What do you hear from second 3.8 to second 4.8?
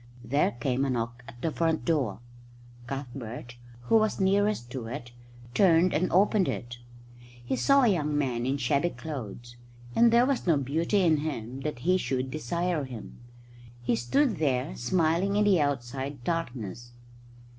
who was nearest